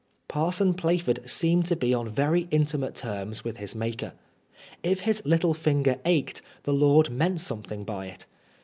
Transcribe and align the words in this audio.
Parson 0.27 0.73
Plaford 0.73 1.29
seemed 1.29 1.67
to 1.67 1.75
be 1.75 1.93
on 1.93 2.09
very 2.09 2.47
intimate 2.49 2.95
terms 2.95 3.43
with 3.43 3.57
his 3.57 3.75
maker. 3.75 4.13
If 4.81 5.01
his 5.01 5.21
little 5.27 5.53
finger 5.53 5.99
ached, 6.05 6.41
the 6.63 6.73
Lord 6.73 7.11
meant 7.11 7.39
something 7.39 7.83
by 7.83 8.07
it. 8.07 8.25